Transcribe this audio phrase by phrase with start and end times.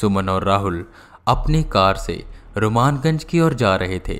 [0.00, 0.84] सुमन और राहुल
[1.28, 2.24] अपनी कार से
[2.56, 4.18] रुमानगंज की ओर जा रहे थे।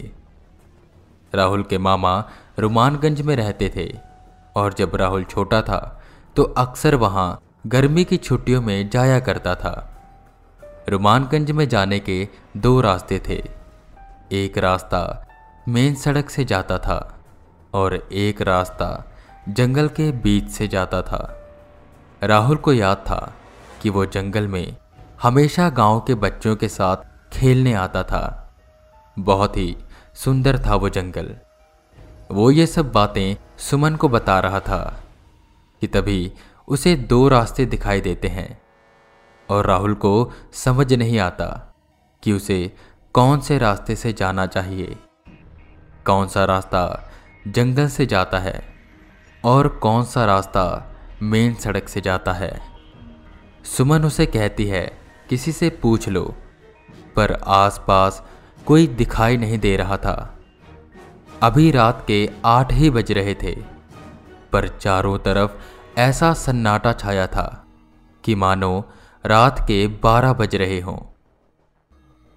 [1.33, 2.25] राहुल के मामा
[2.59, 3.87] रुमानगंज में रहते थे
[4.57, 6.03] और जब राहुल छोटा था
[6.37, 9.89] तो अक्सर वहाँ गर्मी की छुट्टियों में जाया करता था।
[10.89, 13.43] रुमानगंज में जाने के दो रास्ते थे।
[14.33, 15.03] एक रास्ता
[15.69, 17.19] मेन सड़क से जाता था
[17.75, 18.89] और एक रास्ता
[19.49, 21.23] जंगल के बीच से जाता था।
[22.23, 23.35] राहुल को याद था
[23.83, 24.77] कि वो जंगल में
[25.23, 26.97] हमेशा गाँव के बच्चों के साथ
[27.33, 28.55] खेलने आता था।
[29.19, 29.77] बहुत ही
[30.15, 31.37] सुंदर था वो जंगल।
[32.31, 35.05] वो ये सब बातें सुमन को बता रहा था
[35.81, 36.33] कि तभी
[36.69, 38.63] उसे दो रास्ते दिखाई देते हैं
[39.49, 41.75] और राहुल को समझ नहीं आता
[42.23, 42.77] कि उसे
[43.15, 44.97] कौन से रास्ते से जाना चाहिए,
[46.07, 47.11] कौन सा रास्ता
[47.49, 48.65] जंगल से जाता है
[49.45, 52.61] और कौन सा रास्ता मेन सड़क से जाता है।
[53.65, 55.02] सुमन उसे कहती है
[55.33, 56.35] किसी से पूछ लो,
[57.17, 58.23] पर आसपास
[58.67, 60.39] कोई दिखाई नहीं दे रहा था।
[61.43, 63.57] अभी रात के आठ ही बज रहे थे,
[64.53, 65.51] पर चारों तरफ़
[66.01, 67.67] ऐसा सन्नाटा छाया था
[68.25, 68.85] कि मानो
[69.27, 70.99] रात के बारह बज रहे हों।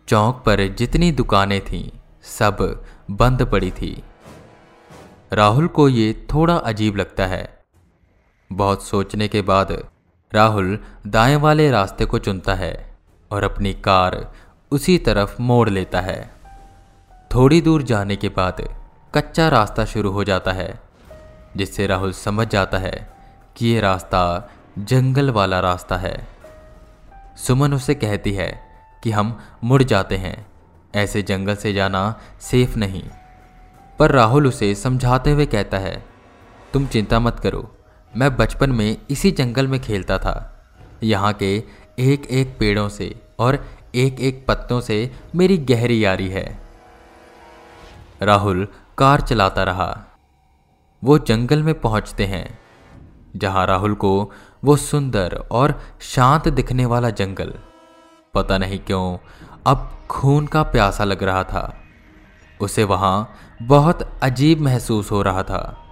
[0.08, 1.92] चौक पर जितनी दुकानें थीं,
[2.24, 4.04] सब बंद पड़ी थी।
[5.34, 7.66] राहुल को ये थोड़ा अजीब लगता है।
[8.52, 9.90] बहुत सोचने के बाद
[10.34, 12.98] राहुल दाएँ वाले रास्ते को चुनता है
[13.32, 14.34] और अपनी कार
[14.72, 16.32] उसी तरफ़ मोड़ लेता है।
[17.36, 18.76] थोड़ी दूर जाने के बाद
[19.16, 20.80] कच्चा रास्ता शुरू हो जाता है,
[21.58, 23.14] जिससे राहुल समझ जाता है
[23.56, 26.28] कि ये रास्ता जंगल वाला रास्ता है।
[27.38, 28.62] सुमन उसे कहती है
[29.04, 30.48] कि हम मुड़ जाते हैं,
[30.96, 33.04] ऐसे जंगल से जाना सेफ़ नहीं।
[34.00, 36.06] पर राहुल उसे समझाते हुए कहता है,
[36.74, 37.75] तुम चिंता मत करो
[38.18, 40.36] मैं बचपन में इसी जंगल में खेलता था।
[41.04, 41.64] यहाँ के
[42.00, 46.60] एक एक पेड़ों से और एक एक पत्तों से मेरी गहरी यारी है।
[48.22, 48.68] राहुल
[48.98, 50.06] कार चलाता रहा।
[51.04, 52.60] वो जंगल में पहुँचते हैं,
[53.36, 54.32] जहाँ राहुल को
[54.64, 57.54] वो सुंदर और शांत दिखने वाला जंगल,
[58.34, 59.18] पता नहीं क्यों,
[59.68, 61.82] अब खून का प्यासा लग रहा था।
[62.62, 65.85] उसे वहाँ बहुत अजीब महसूस हो रहा था।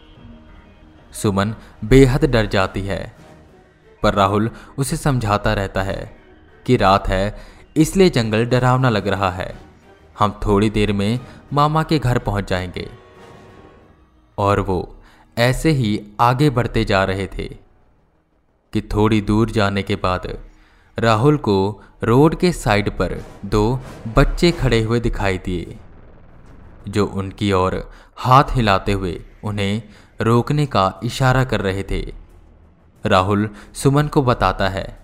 [1.13, 3.15] सुमन बेहद डर जाती है।
[4.03, 6.17] पर राहुल उसे समझाता रहता है
[6.65, 7.39] कि रात है,
[7.77, 9.55] इसलिए जंगल डरावना लग रहा है।
[10.19, 11.19] हम थोड़ी देर में
[11.53, 12.89] मामा के घर पहुँच जाएँगे।
[14.37, 14.95] और वो
[15.37, 17.47] ऐसे ही आगे बढ़ते जा रहे थे
[18.73, 20.39] कि थोड़ी दूर जाने के बाद
[20.99, 23.79] राहुल को रोड के साइड पर दो
[24.17, 25.77] बच्चे खड़े हुए दिखाई दिए,
[26.87, 29.81] जो उनकी ओर हाथ हिलाते हुए उन्हें
[30.21, 32.13] रोकने का इशारा कर रहे थे।
[33.05, 34.99] राहुल सुमन को बताता है,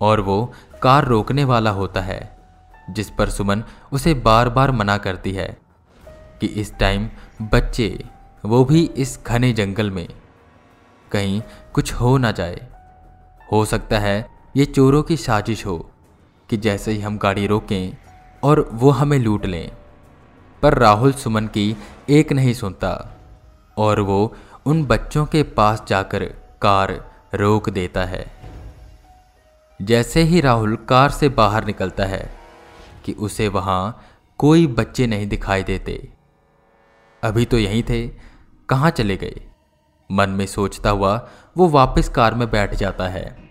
[0.00, 2.38] और वो कार रोकने वाला होता है,
[2.90, 5.58] जिस पर सुमन उसे बार बार मना करती है,
[6.40, 7.10] कि इस टाइम
[7.42, 8.04] बच्चे,
[8.44, 10.08] वो भी इस घने जंगल में।
[11.12, 12.68] कहीं कुछ हो ना जाए।
[13.52, 15.90] हो सकता है ये चोरों की साजिश हो,
[16.48, 17.96] कि जैसे ही हम गाड़ी रोकें
[18.42, 19.72] और वो हमें लूट लें।
[20.62, 21.76] पर राहुल सुमन की
[22.10, 23.13] एक नहीं सुनता।
[23.78, 24.34] और वो
[24.66, 26.24] उन बच्चों के पास जाकर
[26.62, 26.92] कार
[27.34, 28.26] रोक देता है।
[29.82, 32.34] जैसे ही राहुल कार से बाहर निकलता है
[33.04, 34.06] कि उसे वहाँ
[34.38, 36.08] कोई बच्चे नहीं दिखाई देते।
[37.22, 38.08] अभी तो यहीं थे,
[38.68, 39.40] कहाँ चले गए?
[40.10, 43.50] मन में सोचता हुआ वो वापस कार में बैठ जाता है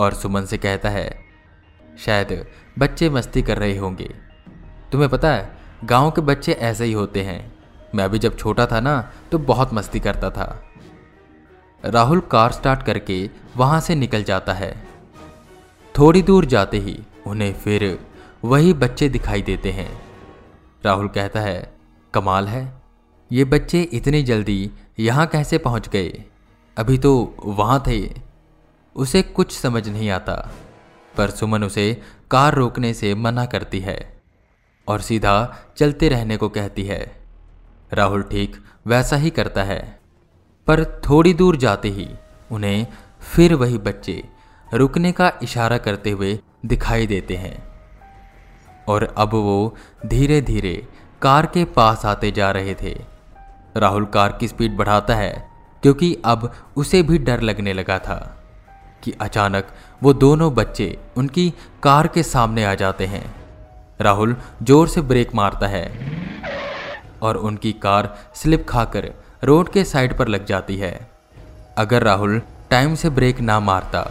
[0.00, 1.20] और सुमन से कहता है,
[1.98, 2.46] शायद
[2.78, 4.14] बच्चे मस्ती कर रहे होंगे।
[4.92, 7.59] तुम्हें पता है, गाँव के बच्चे ऐसे ही होते हैं।
[7.94, 9.00] मैं अभी जब छोटा था ना
[9.32, 10.62] तो बहुत मस्ती करता था।
[11.84, 14.72] राहुल कार स्टार्ट करके वहाँ से निकल जाता है।
[15.94, 17.98] थोड़ी दूर जाते ही उन्हें फिर
[18.44, 19.90] वही बच्चे दिखाई देते हैं।
[20.84, 21.72] राहुल कहता है,
[22.14, 22.72] कमाल है,
[23.30, 26.24] ये बच्चे इतनी जल्दी यहाँ कैसे पहुँच गए?
[26.76, 28.00] अभी तो वहाँ थे।
[28.96, 30.34] उसे कुछ समझ नहीं आता,
[31.14, 33.98] पर सुमन उसे कार रोकने से मना करती है
[34.88, 35.34] और सीधा
[35.76, 37.19] चलते रहने को कहती है।
[37.92, 38.56] राहुल ठीक
[38.86, 39.80] वैसा ही करता है।
[40.68, 42.08] पर थोड़ी दूर जाते ही
[42.50, 42.86] उन्हें
[43.34, 44.22] फिर वही बच्चे
[44.68, 47.56] रुकने का इशारा करते हुए दिखाई देते हैं।
[48.88, 49.76] और अब वो
[50.06, 50.74] धीरे धीरे
[51.22, 52.94] कार के पास आते जा रहे थे।
[53.76, 55.32] राहुल कार की स्पीड बढ़ाता है,
[55.82, 58.16] क्योंकि अब उसे भी डर लगने लगा था
[59.04, 59.68] कि अचानक
[60.02, 61.48] वो दोनों बच्चे उनकी
[61.82, 63.24] कार के सामने आ जाते हैं।
[64.00, 65.84] राहुल ज़ोर से ब्रेक मारता है।
[67.22, 69.12] और उनकी कार स्लिप खाकर
[69.44, 70.92] रोड के साइड पर लग जाती है।
[71.78, 72.40] अगर राहुल
[72.70, 74.02] टाइम से ब्रेक ना मारता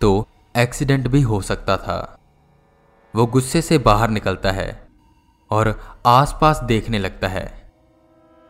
[0.00, 2.18] तो एक्सीडेंट भी हो सकता था।
[3.14, 4.70] वो गुस्से से बाहर निकलता है
[5.50, 7.46] और आसपास देखने लगता है,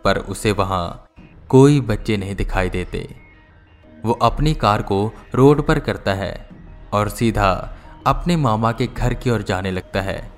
[0.05, 1.07] पर उसे वहाँ
[1.49, 3.09] कोई बच्चे नहीं दिखाई देते।
[4.05, 6.49] वो अपनी कार को रोड पर करता है
[6.93, 7.53] और सीधा
[8.07, 10.31] अपने मामा के घर की ओर जाने लगता है।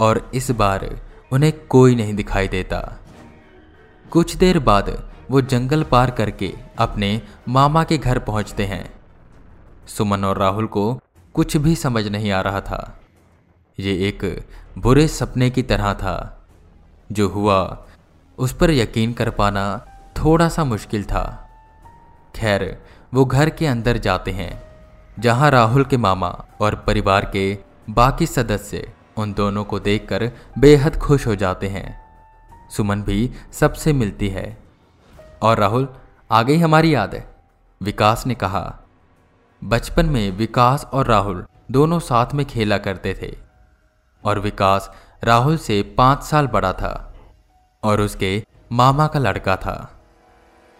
[0.00, 0.84] और इस बार
[1.32, 2.98] उन्हें कोई नहीं दिखाई देता।
[4.10, 8.84] कुछ देर बाद वो जंगल पार करके अपने मामा के घर पहुँचते हैं।
[9.86, 11.00] सुमन और राहुल को
[11.34, 13.00] कुछ भी समझ नहीं आ रहा था।
[13.78, 14.46] ये एक
[14.78, 16.46] बुरे सपने की तरह था,
[17.12, 17.86] जो हुआ
[18.38, 19.64] उस पर यकीन कर पाना
[20.16, 21.48] थोड़ा सा मुश्किल था।
[22.36, 22.82] खैर,
[23.14, 24.62] वो घर के अंदर जाते हैं,
[25.18, 27.58] जहाँ राहुल के मामा और परिवार के
[27.90, 32.10] बाकी सदस्य उन दोनों को देखकर बेहद खुश हो जाते हैं।
[32.70, 34.62] सुमन भी सबसे मिलती है।
[35.42, 35.88] और राहुल
[36.30, 37.34] आ गई हमारी याद है।
[37.82, 38.78] विकास ने कहा,
[39.64, 43.36] बचपन में विकास और राहुल दोनों साथ में खेला करते थे।
[44.24, 47.14] और विकास राहुल से पाँच साल बड़ा था।
[47.82, 50.00] और उसके मामा का लड़का था।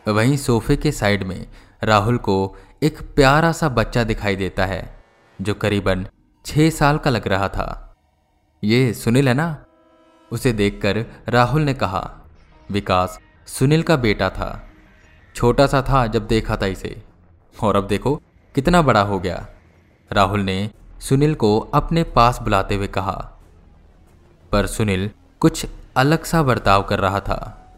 [0.08, 1.48] वहीं सोफे के साइड में
[1.82, 5.02] राहुल को एक प्यारा सा बच्चा दिखाई देता है,
[5.40, 6.06] जो करीबन
[6.46, 7.89] छह साल का लग रहा था।
[8.64, 9.64] ये सुनील है ना?
[10.32, 12.14] उसे देखकर राहुल ने कहा,
[12.70, 14.66] विकास, सुनील का बेटा था।
[15.34, 17.02] छोटा सा था जब देखा था इसे।
[17.62, 18.22] और अब देखो,
[18.54, 19.46] कितना बड़ा हो गया।
[20.12, 20.70] राहुल ने
[21.00, 23.32] सुनील को अपने पास बुलाते हुए कहा।
[24.52, 25.10] पर सुनील
[25.40, 25.66] कुछ
[25.96, 27.72] अलग सा बर्ताव कर रहा था।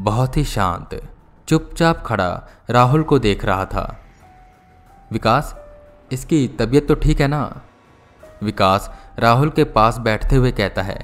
[0.00, 1.08] बहुत ही शांत,
[1.48, 4.04] चुपचाप खड़ा राहुल को देख रहा था।
[5.12, 5.56] विकास,
[6.12, 7.62] इसकी तबीयत तो ठीक है ना?
[8.42, 10.98] विकास राहुल के पास बैठते हुए कहता है,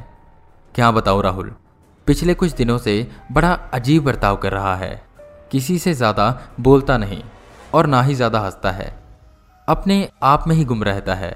[0.74, 1.54] क्या बताओ राहुल?
[2.06, 2.94] पिछले कुछ दिनों से
[3.32, 5.02] बड़ा अजीब बर्ताव कर रहा है।
[5.50, 6.26] किसी से ज़्यादा
[6.60, 7.22] बोलता नहीं
[7.74, 8.86] और ना ही ज़्यादा हंसता है।
[9.68, 11.32] अपने आप में ही गुम रहता है।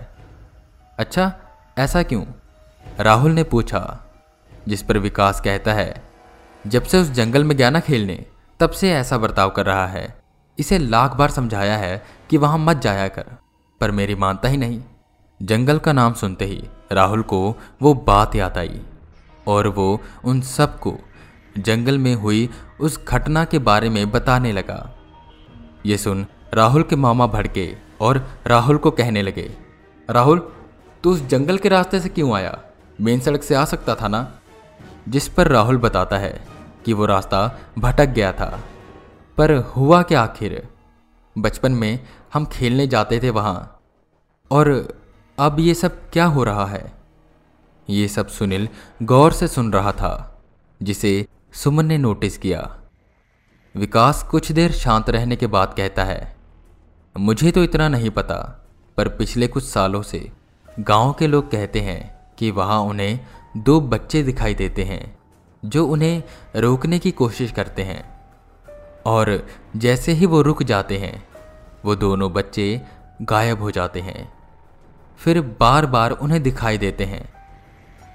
[0.99, 1.33] अच्छा
[1.79, 2.25] ऐसा क्यों?
[2.99, 3.81] राहुल ने पूछा,
[4.69, 6.03] जिस पर विकास कहता है,
[6.65, 8.25] जब से उस जंगल में गया ना खेलने,
[8.61, 10.07] तब से ऐसा बर्ताव कर रहा है।
[10.59, 13.25] इसे लाख बार समझाया है कि वहाँ मत जाया कर,
[13.81, 14.81] पर मेरी मानता ही नहीं।
[15.43, 18.81] जंगल का नाम सुनते ही राहुल को वो बात याद आई
[19.47, 20.99] और वो उन सबको
[21.59, 22.51] जंगल में हुई
[22.81, 24.99] उस घटना के बारे में बताने लगा।
[25.87, 29.57] ये सुन राहुल के मामा भड़के और राहुल को कहने लगे,
[30.11, 30.53] राहुल,
[31.03, 32.59] तू उस जंगल के रास्ते से क्यों आया?
[33.01, 34.33] मेन सड़क से आ सकता था ना?
[35.09, 36.47] जिस पर राहुल बताता है
[36.85, 38.61] कि वो रास्ता भटक गया था।
[39.37, 40.69] पर हुआ क्या आखिर?
[41.39, 43.81] बचपन में हम खेलने जाते थे वहाँ
[44.51, 44.97] और
[45.39, 46.93] अब ये सब क्या हो रहा है?
[47.91, 48.69] ये सब सुनील
[49.03, 50.43] गौर से सुन रहा था,
[50.83, 52.79] जिसे सुमन ने नोटिस किया।
[53.77, 56.37] विकास कुछ देर शांत रहने के बाद कहता है,
[57.19, 58.67] मुझे तो इतना नहीं पता,
[58.97, 60.33] पर पिछले कुछ सालों से
[60.81, 63.21] गाँव के लोग कहते हैं कि वहाँ उन्हें
[63.57, 65.19] दो बच्चे दिखाई देते हैं,
[65.65, 66.23] जो उन्हें
[66.57, 68.05] रोकने की कोशिश करते हैं।
[69.07, 69.47] और
[69.77, 71.29] जैसे ही वो रुक जाते हैं,
[71.85, 72.83] वो दोनों बच्चे
[73.23, 74.36] गायब हो जाते हैं।
[75.17, 77.33] फिर बार बार उन्हें दिखाई देते हैं।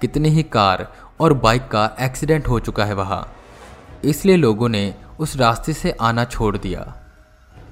[0.00, 3.36] कितनी ही कार और बाइक का एक्सीडेंट हो चुका है वहाँ।
[4.04, 6.80] इसलिए लोगों ने उस रास्ते से आना छोड़ दिया।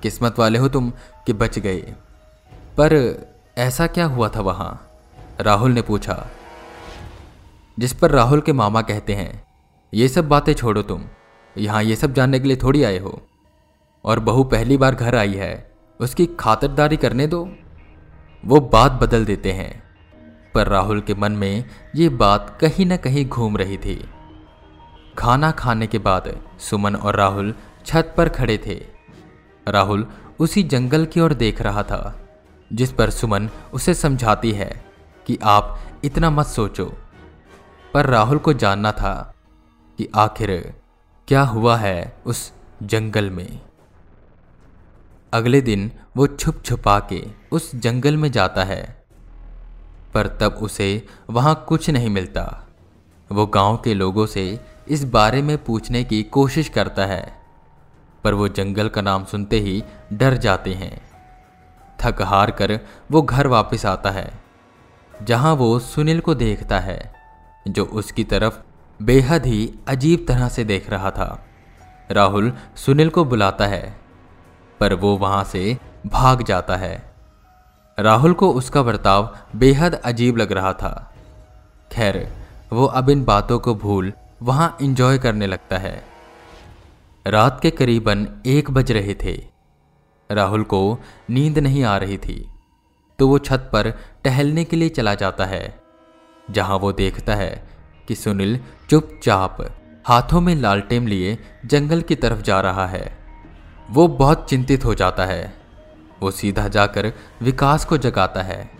[0.03, 0.93] किस्मत वाले हो तुम
[1.27, 1.95] कि बच गए।
[2.53, 3.17] पर
[3.59, 4.91] ऐसा क्या हुआ था वहाँ?
[5.41, 6.27] राहुल ने पूछा।
[7.79, 9.45] जिस पर राहुल के मामा कहते हैं,
[9.95, 11.05] ये सब बातें छोड़ो तुम।
[11.59, 13.23] यहाँ ये सब जानने के लिए थोड़ी आए हो।
[14.05, 17.57] और बहू पहली बार घर आई है। उसकी खातरदारी करने दो।
[18.45, 19.83] वो बात बदल देते हैं।
[20.55, 21.65] पर राहुल के मन में
[21.97, 24.11] ये बात कहीं ना कहीं घूम रही थी।
[25.19, 27.55] खाना खाने के बाद सुमन और राहुल
[27.87, 28.85] छत पर खड़े थे।
[29.69, 30.07] राहुल
[30.39, 32.29] उसी जंगल की ओर देख रहा था,
[32.73, 34.85] जिस पर सुमन उसे समझाती है
[35.27, 36.93] कि आप इतना मत सोचो।
[37.95, 39.35] पर राहुल को जानना था
[39.99, 40.75] कि आखिर
[41.29, 43.61] क्या हुआ है उस जंगल में।
[45.33, 49.05] अगले दिन वो छुप छुपा के उस जंगल में जाता है।
[50.15, 52.67] पर तब उसे वहाँ कुछ नहीं मिलता।
[53.33, 57.41] वो गाँव के लोगों से इस बारे में पूछने की कोशिश करता है।
[58.25, 61.11] पर वो जंगल का नाम सुनते ही डर जाते हैं।
[62.05, 64.41] थक हार कर वो घर वापस आता है,
[65.23, 67.15] जहाँ वो सुनील को देखता है,
[67.69, 68.59] जो उसकी तरफ़
[69.03, 71.47] बेहद ही अजीब तरह से देख रहा था।
[72.11, 74.00] राहुल सुनील को बुलाता है।
[74.81, 77.11] पर वो वहाँ से भाग जाता है।
[77.99, 81.15] राहुल को उसका बर्ताव बेहद अजीब लग रहा था।
[81.93, 82.29] खैर,
[82.73, 86.03] वो अब इन बातों को भूल वहाँ इंजॉय करने लगता है।
[87.27, 89.37] रात के करीबन एक बज रहे थे।
[90.31, 90.99] राहुल को
[91.31, 92.47] नींद नहीं आ रही थी
[93.19, 93.91] तो वो छत पर
[94.25, 95.81] टहलने के लिए चला जाता है,
[96.51, 97.69] जहाँ वो देखता है
[98.09, 98.59] कि सुनील
[98.91, 99.59] चुपचाप
[100.07, 103.20] हाथों में लालटेम लिए जंगल की तरफ़ जा रहा है।
[103.91, 105.55] वो बहुत चिंतित हो जाता है।
[106.21, 108.71] वो सीधा जाकर विकास को जगाता है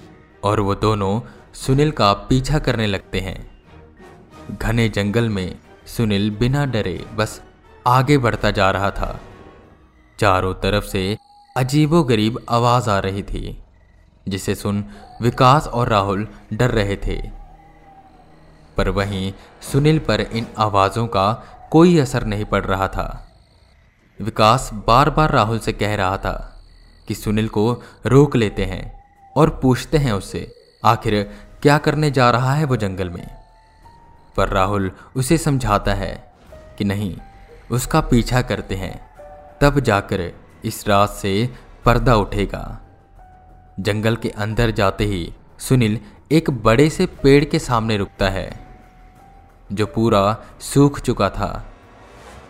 [0.45, 1.21] और वो दोनों
[1.55, 3.63] सुनील का पीछा करने लगते हैं।
[4.63, 7.43] घने जंगल में सुनील बिना डरे बस
[7.87, 9.21] आगे बढ़ता जा रहा था।
[10.19, 11.19] चारों तरफ़ से
[11.57, 13.63] अजीबो गरीब आवाज़ आ रही थी,
[14.29, 14.85] जिसे सुन
[15.23, 17.31] विकास और राहुल डर रहे थे।
[18.77, 19.33] पर वहीं
[19.73, 21.33] सुनील पर इन आवाजों का
[21.71, 23.30] कोई असर नहीं पड़ रहा था।
[24.21, 26.63] विकास बार बार राहुल से कह रहा था
[27.09, 29.05] कि सुनील को रोक लेते हैं
[29.37, 31.31] और पूछते हैं उससे, आखिर
[31.63, 33.27] क्या करने जा रहा है वो जंगल में?
[34.37, 36.33] पर राहुल उसे समझाता है
[36.79, 37.17] कि नहीं,
[37.71, 39.11] उसका पीछा करते हैं,
[39.61, 40.33] तब जाकर
[40.65, 41.49] इस रात से
[41.85, 42.81] पर्दा उठेगा।
[43.81, 45.99] जंगल के अंदर जाते ही सुनील
[46.33, 48.67] एक बड़े से पेड़ के सामने रुकता है,
[49.73, 51.70] जो पूरा सूख चुका था।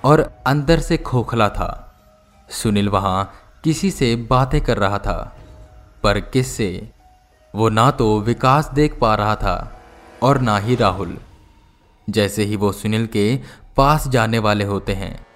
[0.04, 1.87] और अंदर से खोखला था।
[2.50, 3.33] सुनील वहाँ
[3.64, 5.37] किसी से बातें कर रहा था,
[6.02, 6.90] पर किससे?
[7.54, 9.83] वो ना तो विकास देख पा रहा था
[10.23, 11.19] और ना ही राहुल।
[12.09, 13.40] जैसे ही वो सुनील के
[13.76, 15.26] पास जाने वाले होते हैं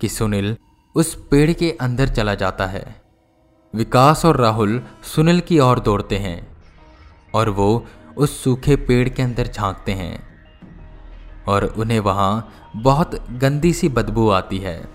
[0.00, 0.56] कि सुनील
[0.94, 2.84] उस पेड़ के अंदर चला जाता है।
[3.74, 4.82] विकास और राहुल
[5.14, 6.46] सुनील की ओर दौड़ते हैं
[7.34, 7.86] और वो
[8.16, 10.25] उस सूखे पेड़ के अंदर झांकते हैं।
[11.48, 14.88] और उन्हें वहाँ बहुत गंदी सी बदबू आती है।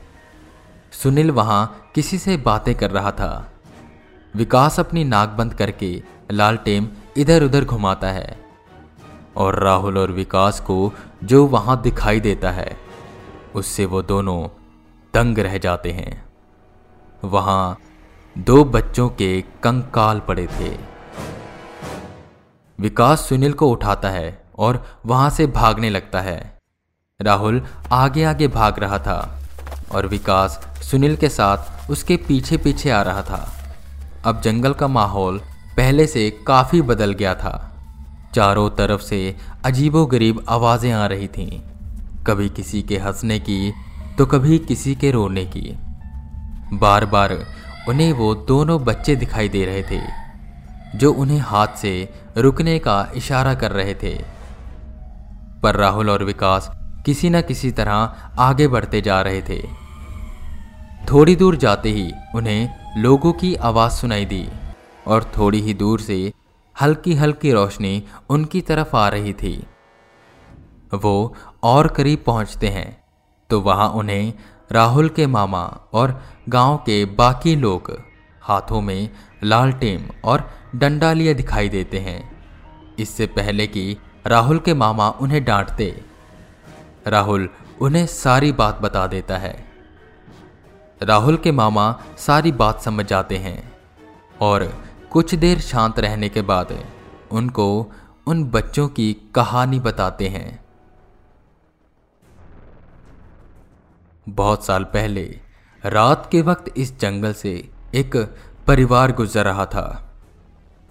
[0.91, 3.51] सुनील वहाँ किसी से बातें कर रहा था।
[4.35, 8.45] विकास अपनी नाक बंद करके लालटेम इधर उधर घुमाता है
[9.37, 10.93] और राहुल और विकास को
[11.23, 12.77] जो वहाँ दिखाई देता है,
[13.55, 14.47] उससे वो दोनों
[15.13, 16.25] दंग रह जाते हैं।
[17.23, 17.77] वहाँ
[18.37, 20.77] दो बच्चों के कंकाल पड़े थे।
[22.79, 26.39] विकास सुनील को उठाता है और वहाँ से भागने लगता है।
[27.19, 29.17] राहुल आगे आगे भाग रहा था
[29.91, 33.47] और विकास सुनील के साथ उसके पीछे पीछे आ रहा था।
[34.25, 35.39] अब जंगल का माहौल
[35.77, 37.53] पहले से काफ़ी बदल गया था।
[38.35, 41.59] चारों तरफ़ से अजीबो गरीब आवाज़ें आ रही थीं।
[42.27, 43.73] कभी किसी के हंसने की
[44.17, 45.77] तो कभी किसी के रोने की।
[46.73, 47.33] बार बार
[47.89, 50.01] उन्हें वो दोनों बच्चे दिखाई दे रहे थे,
[50.95, 51.93] जो उन्हें हाथ से
[52.37, 54.13] रुकने का इशारा कर रहे थे।
[55.63, 56.69] पर राहुल और विकास
[57.05, 57.93] किसी न किसी तरह
[58.39, 59.61] आगे बढ़ते जा रहे थे।
[61.11, 64.47] थोड़ी दूर जाते ही उन्हें लोगों की आवाज़ सुनाई दी
[65.07, 66.31] और थोड़ी ही दूर से
[66.75, 69.53] हल्की हल्की रोशनी उनकी तरफ़ आ रही थी।
[70.93, 72.89] वो और करीब पहुँचते हैं
[73.49, 74.33] तो वहाँ उन्हें
[74.71, 75.63] राहुल के मामा
[75.93, 77.91] और गाँव के बाकी लोग
[78.41, 79.09] हाथों में
[79.43, 82.19] लालटेम और डंडा लिए दिखाई देते हैं।
[82.99, 86.03] इससे पहले कि राहुल के मामा उन्हें डांटते।
[87.07, 87.49] राहुल
[87.81, 89.65] उन्हें सारी बात बता देता है।
[91.03, 93.73] राहुल के मामा सारी बात समझ जाते हैं
[94.41, 96.85] और कुछ देर शांत रहने के बाद
[97.31, 97.91] उनको
[98.27, 100.65] उन बच्चों की कहानी बताते हैं।
[104.29, 105.39] बहुत साल पहले,
[105.85, 108.35] रात के वक्त इस जंगल से एक
[108.67, 110.13] परिवार गुजर रहा था।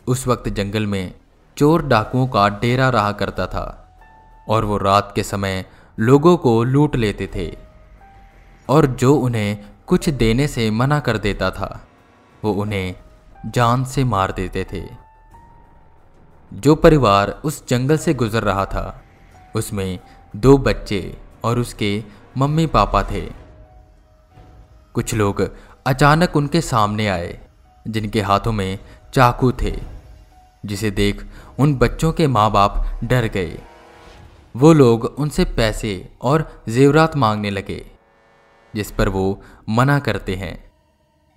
[0.07, 1.20] उस वक्त जंगल में
[1.61, 3.97] चोर डाकुओं का डेरा रहा करता था
[4.49, 5.65] और वो रात के समय
[5.99, 7.59] लोगों को लूट लेते थे
[8.69, 11.87] और जो उन्हें कुछ देने से मना कर देता था,
[12.45, 12.95] वो उन्हें
[13.47, 14.89] जान से मार देते थे।
[16.55, 19.03] जो परिवार उस जंगल से गुजर रहा था,
[19.57, 19.99] उसमें
[20.37, 22.05] दो बच्चे और उसके
[22.39, 23.33] मम्मी पापा थे।
[24.95, 25.51] कुछ लोग
[25.87, 27.41] अचानक उनके सामने आए,
[27.89, 28.79] जिनके हाथों में
[29.15, 30.00] चाकू थे।
[30.65, 31.25] जिसे देख
[31.59, 33.59] उन बच्चों के माँ बाप डर गए।
[34.55, 37.85] वो लोग उनसे पैसे और जेवरात मांगने लगे,
[38.75, 40.57] जिस पर वो मना करते हैं।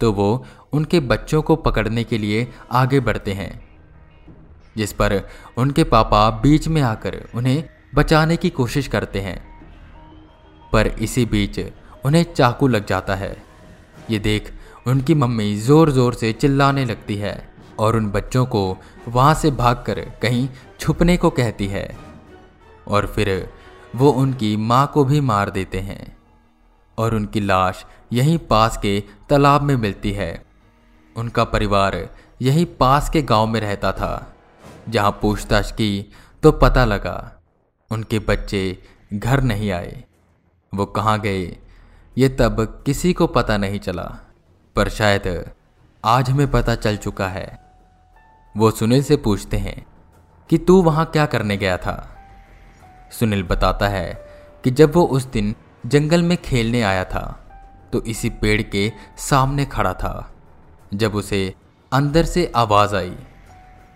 [0.02, 3.64] तो वो उनके बच्चों को पकड़ने के लिए आगे बढ़ते हैं,
[4.78, 5.22] जिस पर
[5.58, 7.64] उनके पापा बीच में आकर उन्हें
[7.96, 9.38] बचाने की कोशिश करते हैं।
[10.74, 11.60] पर इसी बीच
[12.06, 13.36] उन्हें चाकू लग जाता है।
[14.12, 14.52] ये देख
[14.88, 18.78] उनकी मम्मी ज़ोर ज़ोर से चिल्लाने लगती है। और उन बच्चों को
[19.08, 20.50] वहाँ से भागकर कहीं
[20.80, 21.98] छुपने को कहती है।
[22.88, 23.50] और फिर
[23.96, 26.18] वो उनकी माँ को भी मार देते हैं।
[26.98, 30.46] और उनकी लाश यहीं पास के तालाब में मिलती है।
[31.16, 32.10] उनका परिवार
[32.42, 34.34] यहीं पास के गाँव में रहता था,
[34.90, 36.14] जहाँ पूछताछ की
[36.44, 37.42] तो पता लगा
[37.92, 40.04] उनके बच्चे घर नहीं आए।
[40.74, 41.58] वो कहाँ गए,
[42.18, 44.20] ये तब किसी को पता नहीं चला,
[44.76, 45.52] पर शायद
[46.04, 47.63] आज हमें पता चल चुका है।
[48.58, 49.86] वो सुनील से पूछते हैं
[50.50, 51.96] कि तू वहाँ क्या करने गया था?
[53.12, 54.14] सुनील बताता है
[54.64, 55.56] कि जब वो उस दिन
[55.86, 57.24] जंगल में खेलने आया था
[57.94, 60.34] तो इसी पेड़ के सामने खड़ा था।
[60.94, 61.54] जब उसे
[61.92, 63.16] अंदर से आवाज़ आई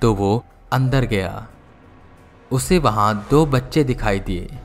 [0.02, 1.48] तो वो अंदर गया।
[2.52, 4.60] उसे वहाँ दो बच्चे दिखाई दिए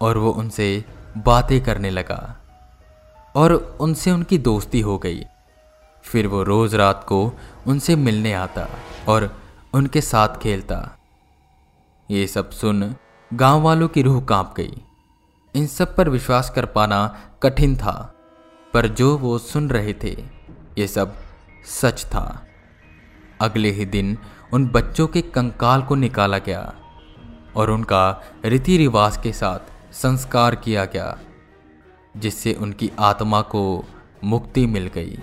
[0.00, 0.84] और वो उनसे
[1.18, 2.36] बातें करने लगा
[3.36, 5.24] और उनसे उनकी दोस्ती हो गई।
[6.04, 7.20] फिर वो रोज रात को
[7.66, 8.66] उनसे मिलने आता
[9.08, 9.30] और
[9.74, 10.98] उनके साथ खेलता।
[12.08, 12.94] ये सब सुन
[13.30, 14.82] गाँव वालों की रूह काँप गई।
[15.54, 16.98] इन सब पर विश्वास कर पाना
[17.42, 18.14] कठिन था,
[18.74, 20.12] पर जो वो सुन रहे थे,
[20.78, 21.14] ये सब
[21.64, 22.46] सच था।
[23.40, 24.16] अगले ही दिन
[24.52, 26.74] उन बच्चों के कंकाल को निकाला गया
[27.56, 31.18] और उनका रीति रिवाज के साथ संस्कार किया गया,
[32.16, 33.84] जिससे उनकी आत्मा को
[34.24, 35.18] मुक्ति मिल गई।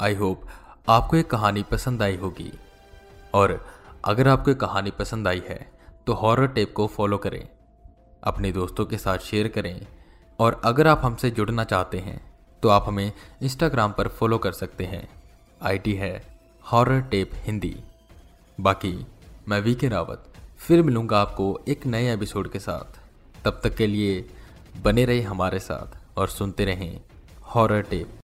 [0.00, 0.42] आई होप
[0.88, 2.52] आपको ये कहानी पसंद आई होगी।
[3.34, 3.52] और
[4.04, 5.58] अगर आपको कहानी पसंद आई है
[6.06, 7.48] तो हॉरर टेप को फॉलो करें,
[8.22, 9.86] अपने दोस्तों के साथ शेयर करें,
[10.38, 12.20] और अगर आप हमसे जुड़ना चाहते हैं
[12.62, 15.08] तो आप हमें इंस्टाग्राम पर फॉलो कर सकते हैं।
[15.60, 16.12] आईडी है
[16.64, 17.76] हॉरर टेप हिंदी।
[18.58, 19.06] बाकी,
[19.48, 20.24] मैं वी के रावत,
[20.58, 22.98] फिर मिलूँगा आपको एक नए एपिसोड के साथ।
[23.44, 24.28] तब तक के लिए
[24.82, 27.00] बने रहे हमारे साथ, और सुनते रहें
[27.46, 28.18] हॉरर टेप